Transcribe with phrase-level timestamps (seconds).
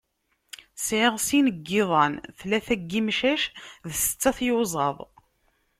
[0.85, 3.43] Sεiɣ sin yiḍan, tlata n yimcac
[3.89, 4.97] d setta tyuzaḍ.